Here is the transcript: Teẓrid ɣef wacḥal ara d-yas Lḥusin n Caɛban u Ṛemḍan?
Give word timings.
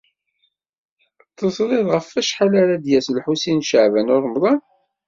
Teẓrid 1.37 1.87
ɣef 1.93 2.07
wacḥal 2.13 2.53
ara 2.61 2.75
d-yas 2.83 3.07
Lḥusin 3.15 3.57
n 3.61 3.65
Caɛban 3.69 4.13
u 4.15 4.17
Ṛemḍan? 4.25 4.59